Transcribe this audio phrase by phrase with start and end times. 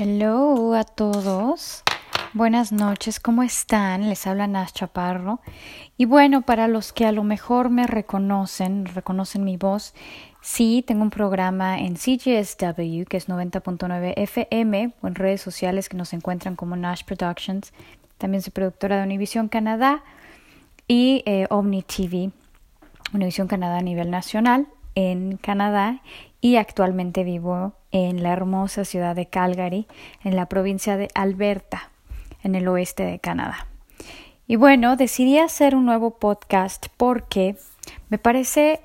[0.00, 1.82] Hello a todos.
[2.32, 4.08] Buenas noches, ¿cómo están?
[4.08, 5.40] Les habla Nash Chaparro.
[5.96, 9.94] Y bueno, para los que a lo mejor me reconocen, reconocen mi voz,
[10.40, 15.96] sí, tengo un programa en CGSW, que es 90.9 FM, o en redes sociales que
[15.96, 17.72] nos encuentran como Nash Productions.
[18.18, 20.04] También soy productora de Univision Canadá
[20.86, 22.30] y eh, Omni TV,
[23.12, 26.02] Univision Canadá a nivel nacional en Canadá
[26.40, 29.86] y actualmente vivo en la hermosa ciudad de Calgary,
[30.24, 31.90] en la provincia de Alberta,
[32.42, 33.66] en el oeste de Canadá.
[34.46, 37.56] Y bueno, decidí hacer un nuevo podcast porque
[38.08, 38.80] me parece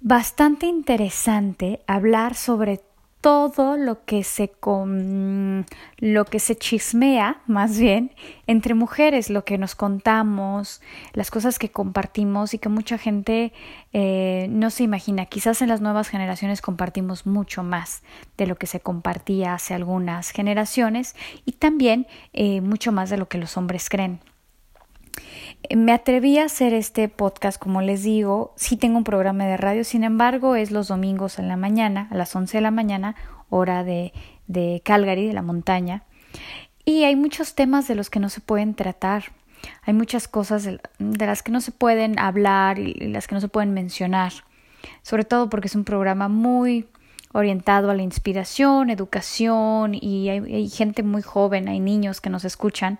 [0.00, 2.80] bastante interesante hablar sobre
[3.20, 5.66] todo lo que se con
[5.98, 8.12] lo que se chismea más bien
[8.46, 10.80] entre mujeres lo que nos contamos
[11.12, 13.52] las cosas que compartimos y que mucha gente
[13.92, 15.26] eh, no se imagina.
[15.26, 18.02] Quizás en las nuevas generaciones compartimos mucho más
[18.38, 23.28] de lo que se compartía hace algunas generaciones y también eh, mucho más de lo
[23.28, 24.20] que los hombres creen
[25.74, 29.84] me atreví a hacer este podcast, como les digo, sí tengo un programa de radio,
[29.84, 33.14] sin embargo, es los domingos en la mañana, a las 11 de la mañana,
[33.50, 34.12] hora de,
[34.46, 36.04] de Calgary, de la montaña.
[36.84, 39.24] Y hay muchos temas de los que no se pueden tratar.
[39.82, 43.48] Hay muchas cosas de, las que no se pueden hablar y las que no se
[43.48, 44.32] pueden mencionar.
[45.02, 46.88] Sobre todo porque es un programa muy
[47.32, 52.98] orientado a la inspiración, educación y hay gente muy joven, hay niños que nos escuchan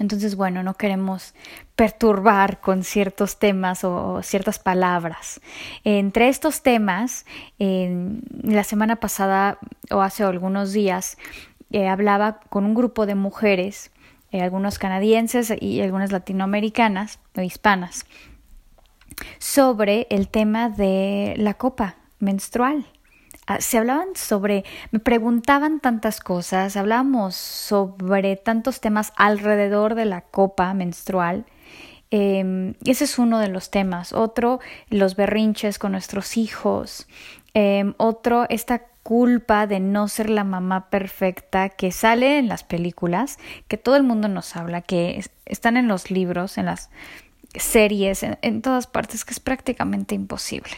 [0.00, 1.34] entonces, bueno, no queremos
[1.76, 5.40] perturbar con ciertos temas o ciertas palabras.
[5.84, 7.26] Entre estos temas,
[7.58, 9.58] la semana pasada
[9.90, 11.16] o hace algunos días,
[11.70, 13.92] eh, hablaba con un grupo de mujeres,
[14.32, 18.06] eh, algunos canadienses y algunas latinoamericanas o hispanas,
[19.38, 22.86] sobre el tema de la copa menstrual.
[23.46, 30.22] Ah, se hablaban sobre, me preguntaban tantas cosas, hablábamos sobre tantos temas alrededor de la
[30.22, 31.44] copa menstrual.
[32.10, 34.12] Eh, ese es uno de los temas.
[34.12, 37.08] Otro, los berrinches con nuestros hijos.
[37.54, 43.38] Eh, otro, esta culpa de no ser la mamá perfecta que sale en las películas,
[43.68, 46.90] que todo el mundo nos habla, que están en los libros, en las
[47.54, 50.72] series, en todas partes, que es prácticamente imposible.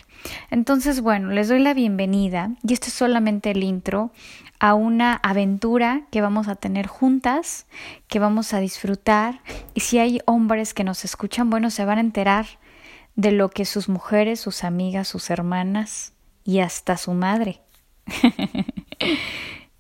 [0.51, 4.11] Entonces, bueno, les doy la bienvenida y esto es solamente el intro
[4.59, 7.67] a una aventura que vamos a tener juntas,
[8.09, 9.41] que vamos a disfrutar
[9.75, 12.47] y si hay hombres que nos escuchan, bueno, se van a enterar
[13.17, 16.13] de lo que sus mujeres, sus amigas, sus hermanas
[16.45, 17.61] y hasta su madre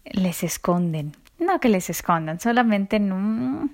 [0.04, 1.14] les esconden.
[1.38, 3.68] No que les escondan, solamente no,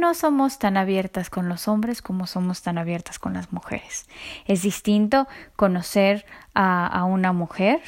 [0.00, 4.08] no somos tan abiertas con los hombres como somos tan abiertas con las mujeres.
[4.46, 6.24] Es distinto conocer
[6.54, 7.80] a, una mujer,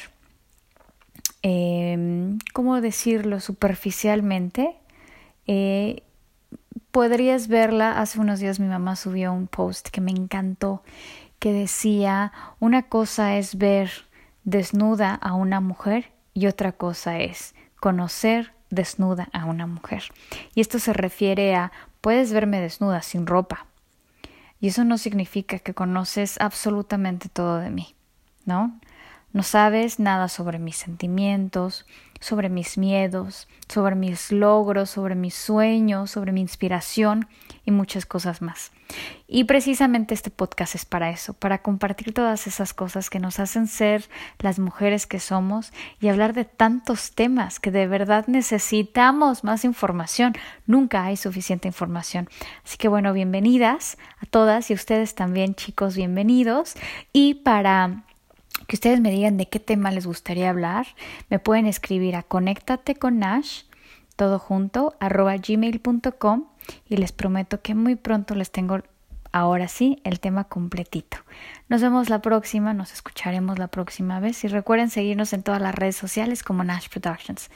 [1.41, 3.39] eh, ¿cómo decirlo?
[3.39, 4.77] Superficialmente.
[5.47, 6.03] Eh,
[6.91, 10.83] podrías verla, hace unos días mi mamá subió un post que me encantó,
[11.39, 13.91] que decía, una cosa es ver
[14.43, 20.03] desnuda a una mujer y otra cosa es conocer desnuda a una mujer.
[20.55, 21.71] Y esto se refiere a
[22.03, 23.65] puedes verme desnuda, sin ropa.
[24.59, 27.95] Y eso no significa que conoces absolutamente todo de mí,
[28.43, 28.77] ¿no?
[29.31, 31.85] No sabes nada sobre mis sentimientos,
[32.23, 37.27] sobre mis miedos, sobre mis logros, sobre mis sueños, sobre mi inspiración
[37.65, 38.71] y muchas cosas más.
[39.27, 43.67] Y precisamente este podcast es para eso, para compartir todas esas cosas que nos hacen
[43.67, 44.07] ser
[44.39, 50.33] las mujeres que somos y hablar de tantos temas que de verdad necesitamos más información.
[50.65, 52.29] Nunca hay suficiente información.
[52.63, 56.75] Así que bueno, bienvenidas a todas y ustedes también, chicos, bienvenidos.
[57.11, 58.03] Y para
[58.73, 60.87] que ustedes me digan de qué tema les gustaría hablar,
[61.29, 63.65] me pueden escribir a conéctate con Nash,
[64.15, 66.45] todo junto, arroba gmail.com
[66.89, 68.79] y les prometo que muy pronto les tengo
[69.31, 71.17] ahora sí el tema completito.
[71.69, 75.75] Nos vemos la próxima, nos escucharemos la próxima vez y recuerden seguirnos en todas las
[75.75, 77.51] redes sociales como Nash Productions.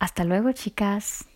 [0.00, 1.31] Hasta luego, chicas.